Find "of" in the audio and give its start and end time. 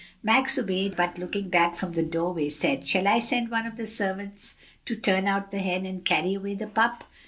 3.67-3.75